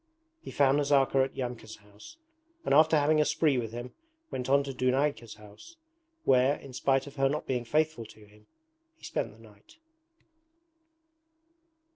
He 0.41 0.49
found 0.49 0.79
Nazarka 0.79 1.19
at 1.25 1.35
Yamka's 1.37 1.75
house, 1.75 2.17
and 2.65 2.73
after 2.73 2.97
having 2.97 3.21
a 3.21 3.23
spree 3.23 3.59
with 3.59 3.71
him 3.71 3.93
went 4.31 4.47
to 4.47 4.73
Dunayka's 4.73 5.35
house, 5.35 5.75
where, 6.23 6.55
in 6.55 6.73
spite 6.73 7.05
of 7.05 7.17
her 7.17 7.29
not 7.29 7.45
being 7.45 7.65
faithful 7.65 8.05
to 8.07 8.25
him, 8.25 8.47
he 8.97 9.03
spent 9.03 9.31
the 9.31 9.37
night. 9.37 9.77